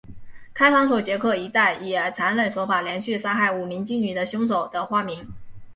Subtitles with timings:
[0.55, 5.27] 开膛手杰克一带以残忍手法连续杀害五名妓女的凶手的化名。